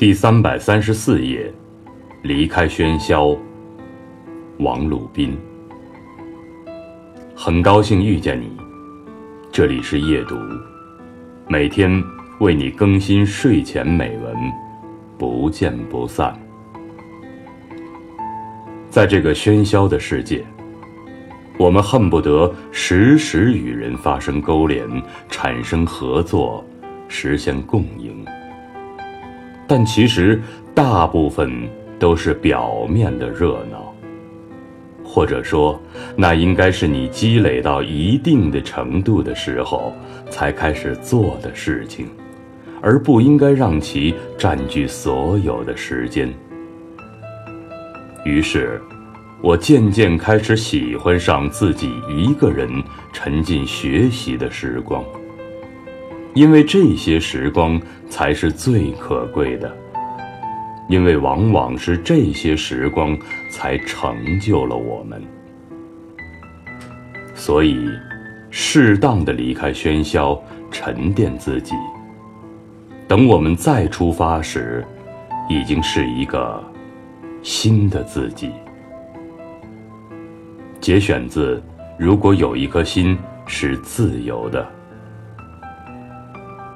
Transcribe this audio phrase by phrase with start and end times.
[0.00, 1.52] 第三百三十四页，
[2.22, 3.36] 离开喧嚣。
[4.60, 5.36] 王鲁宾，
[7.36, 8.50] 很高兴遇见你，
[9.52, 10.36] 这里是夜读，
[11.48, 12.02] 每天
[12.38, 14.34] 为你更新睡前美文，
[15.18, 16.34] 不见不散。
[18.88, 20.42] 在这个喧嚣的世界，
[21.58, 24.88] 我们恨不得时时与人发生勾连，
[25.28, 26.64] 产生合作，
[27.06, 28.24] 实现共赢。
[29.70, 30.42] 但其实，
[30.74, 31.48] 大部分
[31.96, 33.94] 都是表面的热闹，
[35.04, 35.80] 或者说，
[36.16, 39.94] 那应该是你积累到一定的程度的时候
[40.28, 42.08] 才开始做的事情，
[42.82, 46.28] 而不应该让其占据所有的时间。
[48.24, 48.82] 于是，
[49.40, 52.68] 我渐渐开始喜欢上自己一个人
[53.12, 55.04] 沉浸学习的时光。
[56.32, 59.74] 因为这些时光才是最可贵的，
[60.88, 63.18] 因为往往是这些时光
[63.50, 65.20] 才成就了我们。
[67.34, 67.88] 所以，
[68.50, 71.74] 适当的离开喧嚣，沉淀自己。
[73.08, 74.84] 等我们再出发时，
[75.48, 76.62] 已经是一个
[77.42, 78.52] 新的自己。
[80.80, 81.56] 节选自
[81.98, 84.62] 《如果有一颗心是自由的》。